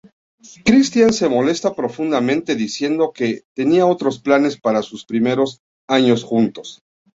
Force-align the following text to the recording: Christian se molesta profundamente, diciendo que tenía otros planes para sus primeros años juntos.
Christian 0.65 1.13
se 1.13 1.29
molesta 1.29 1.75
profundamente, 1.75 2.55
diciendo 2.55 3.11
que 3.13 3.43
tenía 3.53 3.85
otros 3.85 4.17
planes 4.19 4.59
para 4.59 4.81
sus 4.81 5.05
primeros 5.05 5.61
años 5.87 6.23
juntos. 6.23 6.81